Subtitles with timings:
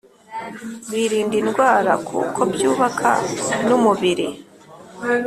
[0.91, 3.09] birinda indwara, kuko byubaka
[3.67, 4.27] numubiri